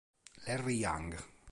Larry 0.47 0.73
Young 0.81 1.13